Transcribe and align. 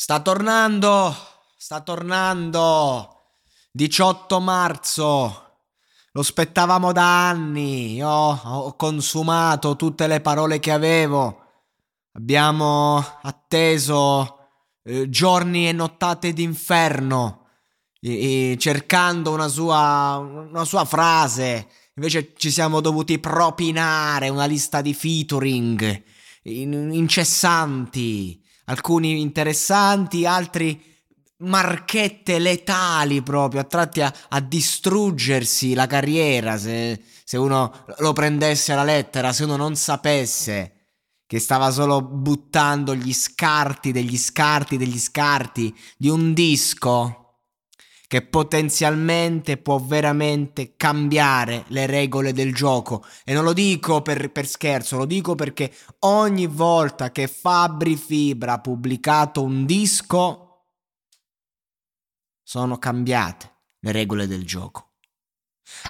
Sta 0.00 0.20
tornando, 0.20 1.12
sta 1.56 1.80
tornando. 1.80 3.16
18 3.72 4.38
marzo. 4.38 5.56
Lo 6.12 6.20
aspettavamo 6.20 6.92
da 6.92 7.28
anni. 7.28 7.94
Io 7.94 8.08
ho 8.08 8.76
consumato 8.76 9.74
tutte 9.74 10.06
le 10.06 10.20
parole 10.20 10.60
che 10.60 10.70
avevo. 10.70 11.46
Abbiamo 12.12 13.04
atteso 13.22 14.50
eh, 14.84 15.10
giorni 15.10 15.68
e 15.68 15.72
nottate 15.72 16.32
d'inferno 16.32 17.48
e, 18.00 18.52
e 18.52 18.56
cercando 18.56 19.32
una 19.32 19.48
sua, 19.48 20.16
una 20.18 20.64
sua 20.64 20.84
frase. 20.84 21.66
Invece 21.96 22.34
ci 22.36 22.52
siamo 22.52 22.80
dovuti 22.80 23.18
propinare 23.18 24.28
una 24.28 24.44
lista 24.44 24.80
di 24.80 24.94
featuring 24.94 26.04
in, 26.44 26.72
incessanti, 26.92 28.46
alcuni 28.68 29.20
interessanti, 29.20 30.24
altri 30.24 30.82
marchette 31.38 32.38
letali 32.38 33.22
proprio, 33.22 33.60
attratti 33.60 34.00
a, 34.00 34.12
a 34.28 34.40
distruggersi 34.40 35.74
la 35.74 35.86
carriera 35.86 36.56
se, 36.56 37.00
se 37.24 37.36
uno 37.36 37.84
lo 37.98 38.12
prendesse 38.12 38.72
alla 38.72 38.84
lettera, 38.84 39.32
se 39.32 39.44
uno 39.44 39.56
non 39.56 39.76
sapesse 39.76 40.72
che 41.26 41.38
stava 41.38 41.70
solo 41.70 42.00
buttando 42.00 42.94
gli 42.94 43.12
scarti 43.12 43.92
degli 43.92 44.16
scarti 44.16 44.78
degli 44.78 44.98
scarti 44.98 45.76
di 45.96 46.08
un 46.08 46.32
disco 46.32 47.17
che 48.08 48.22
potenzialmente 48.22 49.58
può 49.58 49.78
veramente 49.78 50.76
cambiare 50.76 51.64
le 51.68 51.84
regole 51.84 52.32
del 52.32 52.54
gioco. 52.54 53.04
E 53.22 53.34
non 53.34 53.44
lo 53.44 53.52
dico 53.52 54.00
per, 54.00 54.32
per, 54.32 54.46
scherzo, 54.46 54.96
lo 54.96 55.04
dico 55.04 55.34
perché 55.34 55.70
ogni 56.00 56.46
volta 56.46 57.12
che 57.12 57.28
Fabri 57.28 57.96
Fibra 57.96 58.54
ha 58.54 58.60
pubblicato 58.60 59.42
un 59.42 59.66
disco 59.66 60.44
sono 62.42 62.78
cambiate 62.78 63.56
le 63.80 63.92
regole 63.92 64.26
del 64.26 64.46
gioco. 64.46 64.94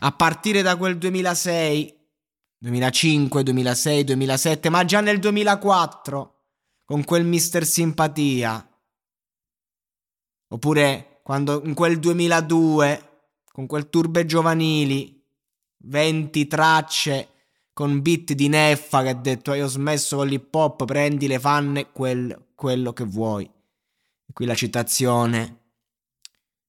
A 0.00 0.10
partire 0.10 0.60
da 0.62 0.76
quel 0.76 0.98
2006 0.98 1.96
2005, 2.60 3.44
2006, 3.44 4.02
2007, 4.02 4.68
ma 4.68 4.84
già 4.84 5.00
nel 5.00 5.20
2004 5.20 6.34
con 6.84 7.04
quel 7.04 7.24
Mister 7.24 7.64
Simpatia. 7.64 8.64
Oppure 10.48 11.07
quando 11.28 11.60
in 11.62 11.74
quel 11.74 11.98
2002 11.98 13.20
con 13.52 13.66
quel 13.66 13.90
Turbe 13.90 14.24
Giovanili 14.24 15.22
20 15.80 16.46
tracce 16.46 17.28
con 17.74 18.00
beat 18.00 18.32
di 18.32 18.48
Neffa 18.48 19.02
che 19.02 19.08
ha 19.10 19.14
detto 19.14 19.52
io 19.52 19.66
ho 19.66 19.68
smesso 19.68 20.16
con 20.16 20.26
l'hip 20.26 20.54
hop, 20.54 20.86
prendi 20.86 21.26
le 21.26 21.38
fanne, 21.38 21.92
quel, 21.92 22.46
quello 22.54 22.94
che 22.94 23.04
vuoi. 23.04 23.46
Qui 24.32 24.46
la 24.46 24.54
citazione. 24.54 25.58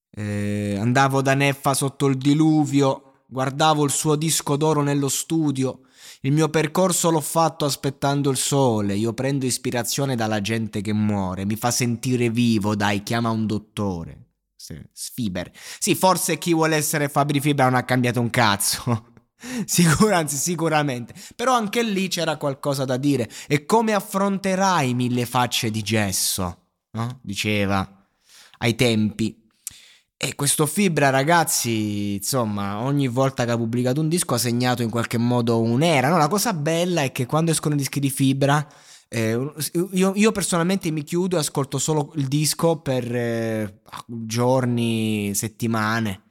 Eh, 0.09 0.75
andavo 0.77 1.21
da 1.21 1.35
Neffa 1.35 1.73
sotto 1.73 2.07
il 2.07 2.17
diluvio 2.17 3.21
guardavo 3.27 3.85
il 3.85 3.91
suo 3.91 4.17
disco 4.17 4.57
d'oro 4.57 4.81
nello 4.81 5.07
studio. 5.07 5.83
Il 6.19 6.33
mio 6.33 6.49
percorso 6.49 7.09
l'ho 7.09 7.21
fatto 7.21 7.63
aspettando 7.63 8.29
il 8.29 8.35
sole. 8.35 8.95
Io 8.95 9.13
prendo 9.13 9.45
ispirazione 9.45 10.17
dalla 10.17 10.41
gente 10.41 10.81
che 10.81 10.91
muore. 10.91 11.45
Mi 11.45 11.55
fa 11.55 11.71
sentire 11.71 12.29
vivo, 12.29 12.75
dai, 12.75 13.03
chiama 13.03 13.29
un 13.29 13.45
dottore. 13.45 14.28
Sfiber. 14.91 15.51
Sì, 15.79 15.95
forse 15.95 16.37
chi 16.37 16.53
vuole 16.53 16.75
essere 16.75 17.07
Fabri 17.07 17.39
Fibra 17.39 17.65
non 17.65 17.75
ha 17.75 17.83
cambiato 17.83 18.19
un 18.19 18.29
cazzo. 18.29 19.13
Sicur- 19.65 20.11
anzi, 20.11 20.35
sicuramente. 20.35 21.13
Però 21.35 21.53
anche 21.53 21.81
lì 21.81 22.09
c'era 22.09 22.37
qualcosa 22.37 22.83
da 22.83 22.97
dire. 22.97 23.29
E 23.47 23.65
come 23.65 23.93
affronterai 23.93 24.93
mille 24.93 25.25
facce 25.25 25.71
di 25.71 25.81
gesso? 25.81 26.65
No? 26.91 27.19
Diceva 27.21 28.05
ai 28.59 28.75
tempi. 28.75 29.35
E 30.21 30.35
questo 30.35 30.65
Fibra, 30.65 31.09
ragazzi, 31.09 32.15
insomma, 32.15 32.79
ogni 32.81 33.07
volta 33.07 33.45
che 33.45 33.51
ha 33.51 33.57
pubblicato 33.57 34.01
un 34.01 34.09
disco 34.09 34.33
ha 34.33 34.37
segnato 34.37 34.81
in 34.81 34.89
qualche 34.89 35.17
modo 35.17 35.61
un'era. 35.61 36.09
No? 36.09 36.17
La 36.17 36.27
cosa 36.27 36.51
bella 36.51 37.03
è 37.03 37.13
che 37.13 37.25
quando 37.25 37.51
escono 37.51 37.75
dischi 37.75 38.01
di 38.01 38.09
Fibra, 38.09 38.67
eh, 39.09 39.51
io, 39.93 40.13
io, 40.15 40.31
personalmente 40.31 40.91
mi 40.91 41.03
chiudo 41.03 41.35
e 41.35 41.39
ascolto 41.39 41.77
solo 41.77 42.11
il 42.15 42.27
disco 42.27 42.77
per 42.77 43.15
eh, 43.15 43.81
giorni, 44.05 45.33
settimane, 45.33 46.21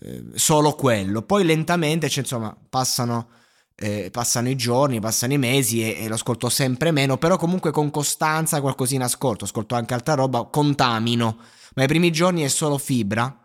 eh, 0.00 0.22
solo 0.34 0.72
quello. 0.74 1.22
Poi 1.22 1.44
lentamente, 1.44 2.08
cioè, 2.08 2.22
insomma, 2.22 2.56
passano, 2.68 3.28
eh, 3.74 4.10
passano, 4.10 4.48
i 4.48 4.56
giorni, 4.56 5.00
passano 5.00 5.32
i 5.32 5.38
mesi 5.38 5.82
e, 5.82 6.04
e, 6.04 6.08
lo 6.08 6.14
ascolto 6.14 6.48
sempre 6.48 6.92
meno, 6.92 7.18
però 7.18 7.36
comunque 7.36 7.72
con 7.72 7.90
costanza 7.90 8.60
qualcosina 8.60 9.04
ascolto, 9.04 9.44
ascolto 9.44 9.74
anche 9.74 9.94
altra 9.94 10.14
roba, 10.14 10.44
contamino 10.44 11.38
ma 11.74 11.82
i 11.82 11.88
primi 11.88 12.10
giorni 12.10 12.42
è 12.42 12.48
solo 12.48 12.78
fibra. 12.78 13.38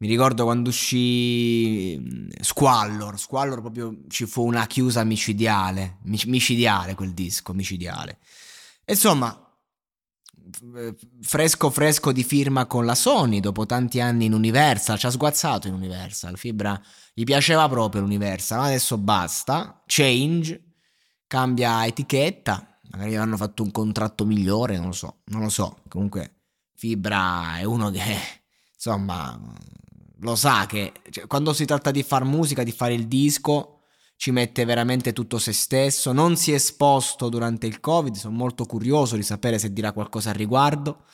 Mi 0.00 0.08
ricordo 0.08 0.44
quando 0.44 0.70
uscì 0.70 1.98
mm, 1.98 2.28
Squallor, 2.40 3.18
Squallor 3.18 3.60
proprio 3.60 3.98
ci 4.08 4.24
fu 4.24 4.46
una 4.46 4.66
chiusa 4.66 5.04
micidiale, 5.04 5.98
micidiale 6.02 6.94
quel 6.94 7.12
disco, 7.12 7.52
micidiale. 7.52 8.18
Insomma, 8.86 9.50
fresco 11.20 11.68
fresco 11.68 12.12
di 12.12 12.24
firma 12.24 12.64
con 12.64 12.86
la 12.86 12.94
Sony 12.94 13.40
dopo 13.40 13.66
tanti 13.66 14.00
anni 14.00 14.24
in 14.24 14.32
Universal, 14.32 14.98
ci 14.98 15.04
ha 15.04 15.10
sguazzato 15.10 15.68
in 15.68 15.74
Universal, 15.74 16.38
Fibra 16.38 16.80
gli 17.12 17.24
piaceva 17.24 17.68
proprio 17.68 18.00
l'Universal, 18.00 18.58
ma 18.58 18.64
adesso 18.64 18.96
basta, 18.96 19.82
change, 19.86 20.76
cambia 21.26 21.84
etichetta, 21.86 22.80
magari 22.90 23.16
hanno 23.16 23.36
fatto 23.36 23.62
un 23.62 23.70
contratto 23.70 24.24
migliore, 24.24 24.78
non 24.78 24.86
lo 24.86 24.92
so, 24.92 25.20
non 25.26 25.42
lo 25.42 25.50
so, 25.50 25.82
comunque 25.88 26.44
Fibra 26.74 27.58
è 27.58 27.64
uno 27.64 27.90
che, 27.90 28.16
insomma, 28.72 29.38
lo 30.20 30.36
sa 30.36 30.66
che 30.66 30.92
cioè, 31.10 31.26
quando 31.26 31.52
si 31.52 31.64
tratta 31.64 31.90
di 31.90 32.02
fare 32.02 32.24
musica, 32.24 32.62
di 32.62 32.72
fare 32.72 32.94
il 32.94 33.06
disco, 33.06 33.80
ci 34.16 34.30
mette 34.30 34.64
veramente 34.64 35.12
tutto 35.12 35.38
se 35.38 35.52
stesso. 35.52 36.12
Non 36.12 36.36
si 36.36 36.52
è 36.52 36.54
esposto 36.54 37.28
durante 37.28 37.66
il 37.66 37.80
Covid, 37.80 38.14
sono 38.14 38.36
molto 38.36 38.64
curioso 38.64 39.16
di 39.16 39.22
sapere 39.22 39.58
se 39.58 39.72
dirà 39.72 39.92
qualcosa 39.92 40.30
al 40.30 40.36
riguardo. 40.36 41.04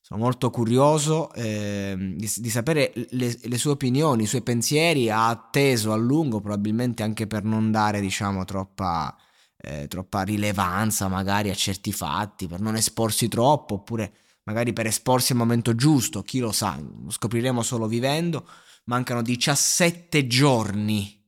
Sono 0.00 0.20
molto 0.20 0.50
curioso 0.50 1.32
eh, 1.32 1.94
di, 1.96 2.30
di, 2.36 2.50
sapere 2.50 2.92
le, 2.94 3.38
le, 3.42 3.58
sue 3.58 3.70
opinioni, 3.70 4.24
i 4.24 4.26
suoi 4.26 4.42
pensieri. 4.42 5.08
Ha 5.08 5.28
atteso 5.28 5.92
a 5.92 5.96
lungo, 5.96 6.40
probabilmente 6.40 7.02
anche 7.02 7.26
per 7.26 7.44
non 7.44 7.70
dare, 7.70 8.00
diciamo, 8.00 8.44
troppa 8.44 9.16
eh, 9.64 9.88
troppa 9.88 10.22
rilevanza 10.22 11.08
magari 11.08 11.48
a 11.50 11.54
certi 11.54 11.92
fatti, 11.92 12.46
per 12.46 12.60
non 12.60 12.76
esporsi 12.76 13.28
troppo, 13.28 13.74
oppure 13.74 14.12
magari 14.44 14.72
per 14.72 14.86
esporsi 14.86 15.32
al 15.32 15.38
momento 15.38 15.74
giusto, 15.74 16.22
chi 16.22 16.38
lo 16.38 16.52
sa, 16.52 16.78
lo 16.78 17.10
scopriremo 17.10 17.62
solo 17.62 17.86
vivendo. 17.86 18.48
Mancano 18.84 19.22
17 19.22 20.26
giorni. 20.26 21.22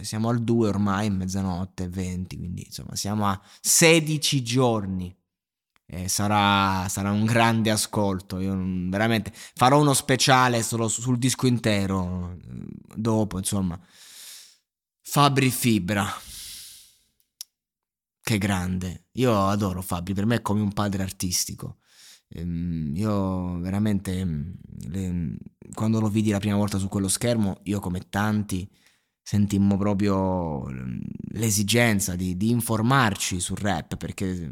Siamo 0.00 0.28
al 0.28 0.42
2 0.42 0.68
ormai, 0.68 1.10
mezzanotte 1.10 1.84
e 1.84 1.88
20, 1.88 2.36
quindi 2.36 2.64
insomma 2.64 2.94
siamo 2.94 3.26
a 3.26 3.40
16 3.60 4.42
giorni. 4.42 5.14
E 5.84 6.08
sarà, 6.08 6.88
sarà 6.88 7.10
un 7.10 7.24
grande 7.26 7.70
ascolto. 7.70 8.38
Io 8.38 8.54
veramente 8.88 9.32
farò 9.34 9.80
uno 9.80 9.92
speciale 9.92 10.62
solo 10.62 10.88
sul 10.88 11.18
disco 11.18 11.46
intero 11.46 12.38
dopo, 12.94 13.36
insomma. 13.36 13.78
Fabri 15.02 15.50
Fibra. 15.50 16.10
Che 18.22 18.38
grande. 18.38 19.08
Io 19.12 19.48
adoro 19.48 19.82
Fabri, 19.82 20.14
per 20.14 20.24
me 20.24 20.36
è 20.36 20.42
come 20.42 20.62
un 20.62 20.72
padre 20.72 21.02
artistico. 21.02 21.80
Ehm, 22.34 22.92
io 22.94 23.58
veramente, 23.58 24.24
le, 24.88 25.36
quando 25.74 26.00
lo 26.00 26.08
vidi 26.08 26.30
la 26.30 26.38
prima 26.38 26.56
volta 26.56 26.78
su 26.78 26.88
quello 26.88 27.08
schermo, 27.08 27.58
io 27.64 27.80
come 27.80 28.08
tanti 28.08 28.68
sentimmo 29.22 29.76
proprio 29.76 30.66
l'esigenza 31.30 32.16
di, 32.16 32.36
di 32.36 32.50
informarci 32.50 33.40
sul 33.40 33.56
rap, 33.56 33.96
perché 33.96 34.50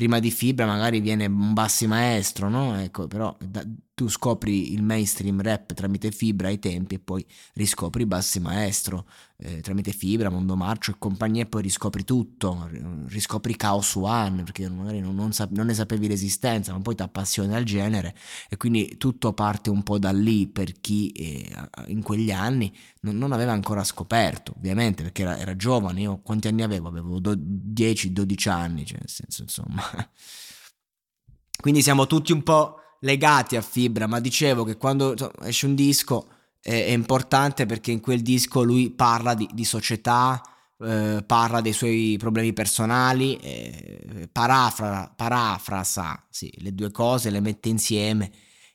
prima 0.00 0.18
di 0.18 0.30
Fibra 0.30 0.64
magari 0.64 1.00
viene 1.00 1.26
un 1.26 1.52
bassi 1.52 1.86
maestro, 1.86 2.48
no? 2.48 2.74
Ecco, 2.80 3.06
però 3.06 3.36
da, 3.38 3.62
tu 3.92 4.08
scopri 4.08 4.72
il 4.72 4.82
mainstream 4.82 5.42
rap 5.42 5.74
tramite 5.74 6.10
Fibra 6.10 6.48
ai 6.48 6.58
tempi 6.58 6.94
e 6.94 6.98
poi 7.00 7.22
riscopri 7.52 8.06
bassi 8.06 8.40
maestro 8.40 9.04
eh, 9.42 9.60
tramite 9.60 9.92
Fibra, 9.92 10.30
Mondo 10.30 10.56
Marcio 10.56 10.92
e 10.92 10.94
compagnia 10.98 11.42
e 11.42 11.46
poi 11.46 11.62
riscopri 11.62 12.04
tutto, 12.04 12.68
riscopri 13.08 13.56
Chaos 13.56 13.94
One 13.96 14.42
perché 14.42 14.68
magari 14.68 15.00
non, 15.00 15.14
non, 15.14 15.32
non 15.50 15.66
ne 15.66 15.74
sapevi 15.74 16.08
l'esistenza, 16.08 16.72
ma 16.72 16.80
poi 16.80 16.94
ti 16.94 17.02
appassioni 17.02 17.54
al 17.54 17.64
genere 17.64 18.14
e 18.48 18.56
quindi 18.56 18.96
tutto 18.96 19.32
parte 19.34 19.70
un 19.70 19.82
po' 19.82 19.98
da 19.98 20.12
lì 20.12 20.46
per 20.46 20.80
chi 20.80 21.08
eh, 21.10 21.52
in 21.88 22.02
quegli 22.02 22.30
anni 22.30 22.74
non, 23.00 23.16
non, 23.16 23.32
aveva 23.32 23.52
ancora 23.52 23.84
scoperto, 23.84 24.54
ovviamente 24.56 25.02
perché 25.02 25.22
era, 25.22 25.38
era 25.38 25.56
giovane, 25.56 26.00
io 26.00 26.20
quanti 26.22 26.48
anni 26.48 26.62
avevo? 26.62 26.88
Avevo 26.88 27.18
10-12 27.18 28.48
anni, 28.48 28.84
cioè 28.84 28.98
nel 28.98 29.08
senso 29.08 29.42
insomma 29.42 29.82
quindi 31.60 31.82
siamo 31.82 32.06
tutti 32.06 32.32
un 32.32 32.42
po' 32.42 32.76
legati 33.00 33.56
a 33.56 33.62
Fibra, 33.62 34.06
ma 34.06 34.20
dicevo 34.20 34.64
che 34.64 34.76
quando 34.76 35.14
esce 35.42 35.66
un 35.66 35.74
disco 35.74 36.28
è, 36.60 36.86
è 36.86 36.90
importante 36.90 37.66
perché 37.66 37.90
in 37.90 38.00
quel 38.00 38.22
disco 38.22 38.62
lui 38.62 38.90
parla 38.90 39.34
di, 39.34 39.48
di 39.52 39.64
società, 39.64 40.40
eh, 40.78 41.22
parla 41.26 41.60
dei 41.60 41.72
suoi 41.72 42.16
problemi 42.18 42.52
personali, 42.52 43.36
eh, 43.36 44.28
parafra, 44.32 45.12
parafrasa 45.14 46.26
sì, 46.30 46.52
le 46.58 46.74
due 46.74 46.90
cose, 46.90 47.30
le 47.30 47.40
mette 47.40 47.68
insieme 47.68 48.30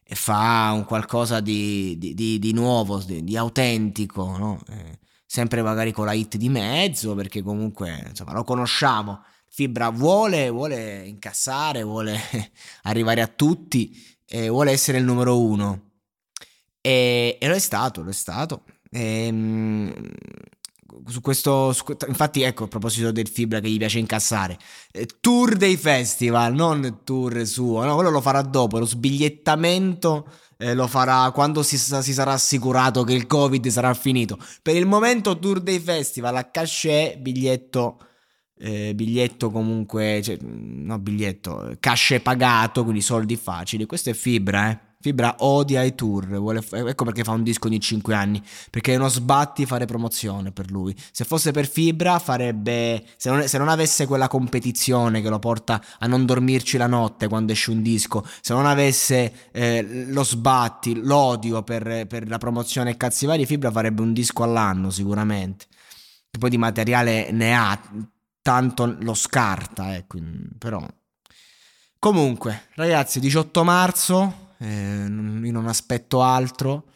e 0.07 0.13
fa 0.13 0.71
un 0.71 0.85
qualcosa 0.85 1.39
di, 1.39 1.97
di, 1.97 2.37
di, 2.37 2.53
nuovo, 2.53 2.99
di, 2.99 3.35
autentico, 3.35 4.37
no? 4.37 4.61
eh, 4.69 4.99
sempre 5.25 5.63
magari 5.63 5.91
con 5.91 6.05
la 6.05 6.13
hit 6.13 6.37
di 6.37 6.47
mezzo 6.47 7.15
perché 7.15 7.41
comunque 7.41 8.05
insomma 8.09 8.33
lo 8.33 8.43
conosciamo 8.43 9.23
Fibra 9.55 9.89
vuole, 9.89 10.49
vuole 10.49 11.05
incassare, 11.05 11.81
vuole 11.81 12.19
arrivare 12.83 13.21
a 13.21 13.27
tutti, 13.27 13.89
e 14.25 14.49
vuole 14.49 14.71
essere 14.71 14.97
il 14.97 15.05
numero 15.05 15.39
uno. 15.39 15.91
E, 16.81 17.37
e 17.39 17.47
lo 17.47 17.53
è 17.53 17.59
stato, 17.59 18.03
lo 18.03 18.09
è 18.09 18.13
stato. 18.13 18.65
E, 18.91 19.27
ehm, 19.27 20.11
su 21.07 21.21
questo, 21.21 21.71
su, 21.71 21.85
infatti, 22.05 22.41
ecco 22.41 22.65
a 22.65 22.67
proposito 22.67 23.13
del 23.13 23.29
Fibra 23.29 23.61
che 23.61 23.69
gli 23.69 23.77
piace 23.77 23.97
incassare, 23.97 24.59
eh, 24.91 25.07
tour 25.21 25.55
dei 25.55 25.77
festival, 25.77 26.53
non 26.53 26.99
tour 27.05 27.45
suo, 27.45 27.85
no, 27.85 27.95
quello 27.95 28.09
lo 28.09 28.19
farà 28.19 28.41
dopo. 28.41 28.77
Lo 28.77 28.85
sbigliettamento 28.85 30.27
eh, 30.57 30.73
lo 30.73 30.87
farà 30.87 31.31
quando 31.31 31.63
si, 31.63 31.77
si, 31.77 32.11
sarà 32.11 32.33
assicurato 32.33 33.05
che 33.05 33.13
il 33.13 33.25
Covid 33.25 33.65
sarà 33.67 33.93
finito. 33.93 34.37
Per 34.61 34.75
il 34.75 34.85
momento, 34.85 35.39
tour 35.39 35.61
dei 35.61 35.79
festival 35.79 36.35
a 36.35 36.43
cachet, 36.43 37.19
biglietto 37.19 37.99
eh, 38.57 38.93
biglietto 38.95 39.51
comunque, 39.51 40.21
cioè, 40.23 40.37
no 40.41 40.99
biglietto, 40.99 41.75
casce 41.79 42.19
pagato, 42.21 42.83
quindi 42.83 43.01
soldi 43.01 43.35
facili. 43.35 43.85
Questo 43.85 44.09
è 44.09 44.13
Fibra, 44.13 44.71
eh. 44.71 44.79
Fibra 45.05 45.35
odia 45.39 45.83
i 45.83 45.93
tour, 45.93 46.25
vuole, 46.39 46.63
ecco 46.71 47.05
perché 47.05 47.23
fa 47.23 47.31
un 47.31 47.43
disco 47.43 47.67
ogni 47.67 47.79
5 47.79 48.15
anni, 48.15 48.41
perché 48.71 48.93
è 48.93 48.95
uno 48.95 49.07
sbatti 49.07 49.67
fare 49.67 49.85
promozione 49.85 50.51
per 50.51 50.71
lui. 50.71 50.95
Se 51.11 51.25
fosse 51.25 51.51
per 51.51 51.67
Fibra 51.67 52.17
farebbe, 52.17 53.03
se 53.15 53.29
non, 53.29 53.47
se 53.47 53.59
non, 53.59 53.69
avesse 53.69 54.07
quella 54.07 54.27
competizione 54.27 55.21
che 55.21 55.29
lo 55.29 55.37
porta 55.37 55.79
a 55.99 56.07
non 56.07 56.25
dormirci 56.25 56.77
la 56.77 56.87
notte 56.87 57.27
quando 57.27 57.51
esce 57.51 57.69
un 57.69 57.83
disco, 57.83 58.25
se 58.41 58.53
non 58.53 58.65
avesse 58.65 59.49
eh, 59.51 60.05
lo 60.07 60.23
sbatti, 60.23 60.95
l'odio 60.95 61.61
per, 61.61 62.07
per 62.07 62.27
la 62.27 62.39
promozione 62.39 62.89
e 62.89 62.97
cazzi 62.97 63.27
vari, 63.27 63.45
Fibra 63.45 63.69
farebbe 63.69 64.01
un 64.01 64.11
disco 64.11 64.41
all'anno 64.41 64.89
sicuramente. 64.89 65.67
Che 66.31 66.39
poi 66.39 66.49
di 66.49 66.57
materiale 66.57 67.29
ne 67.29 67.55
ha, 67.55 67.79
tanto 68.45 68.95
lo 68.99 69.15
scarta, 69.15 69.95
ecco, 69.95 70.19
però... 70.59 70.85
Comunque, 71.97 72.67
ragazzi, 72.75 73.19
18 73.19 73.63
marzo, 73.63 74.51
eh, 74.59 75.05
io 75.07 75.51
non 75.51 75.65
aspetto 75.65 76.21
altro, 76.21 76.91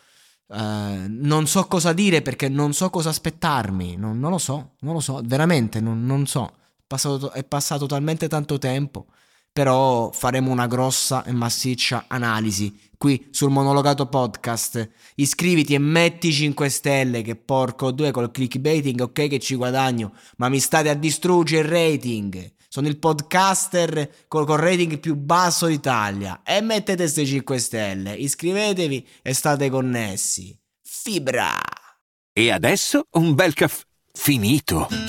eh, 0.47 1.05
non 1.07 1.47
so 1.47 1.65
cosa 1.65 1.91
dire 1.91 2.21
perché 2.21 2.49
non 2.49 2.73
so 2.73 2.91
cosa 2.91 3.09
aspettarmi, 3.09 3.95
non, 3.95 4.19
non 4.19 4.29
lo 4.29 4.37
so, 4.37 4.75
non 4.81 4.93
lo 4.93 4.99
so, 4.99 5.21
veramente 5.23 5.79
non, 5.79 6.05
non 6.05 6.27
so, 6.27 6.53
è 6.53 6.83
passato, 6.85 7.31
è 7.31 7.43
passato 7.43 7.87
talmente 7.87 8.27
tanto 8.27 8.59
tempo, 8.59 9.07
però 9.51 10.11
faremo 10.11 10.51
una 10.51 10.67
grossa 10.67 11.23
e 11.23 11.31
massiccia 11.31 12.05
analisi 12.07 12.87
qui 12.99 13.27
sul 13.31 13.49
monologato 13.49 14.07
podcast. 14.07 14.89
Iscriviti 15.15 15.73
e 15.73 15.79
metti 15.79 16.31
5 16.31 16.69
stelle 16.69 17.21
che 17.21 17.37
porco 17.37 17.91
due 17.91 18.11
col 18.11 18.29
clickbaiting, 18.29 18.99
ok 18.99 19.27
che 19.27 19.39
ci 19.39 19.55
guadagno, 19.55 20.13
ma 20.35 20.49
mi 20.49 20.59
state 20.59 20.89
a 20.89 20.93
distruggere 20.93 21.61
il 21.61 21.69
rating. 21.69 22.53
Sono 22.67 22.87
il 22.87 22.99
podcaster 22.99 24.27
col, 24.27 24.45
col 24.45 24.59
rating 24.59 24.99
più 24.99 25.15
basso 25.15 25.65
d'Italia. 25.65 26.41
E 26.43 26.61
mettete 26.61 27.03
queste 27.03 27.25
5 27.25 27.57
stelle, 27.57 28.13
iscrivetevi 28.13 29.07
e 29.23 29.33
state 29.33 29.69
connessi. 29.69 30.55
Fibra! 30.83 31.57
E 32.33 32.51
adesso 32.51 33.05
un 33.11 33.33
bel 33.33 33.53
caffè 33.53 33.83
finito. 34.11 35.08